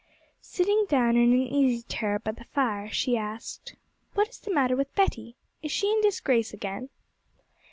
Sitting 0.41 0.87
down 0.89 1.15
in 1.15 1.31
an 1.31 1.41
easy 1.43 1.83
chair 1.87 2.17
by 2.17 2.31
the 2.31 2.45
fire 2.45 2.89
she 2.89 3.15
asked, 3.15 3.75
'What 4.15 4.29
is 4.29 4.39
the 4.39 4.51
matter 4.51 4.75
with 4.75 4.91
Betty? 4.95 5.35
is 5.61 5.71
she 5.71 5.91
in 5.91 6.01
disgrace 6.01 6.53
again?' 6.55 6.89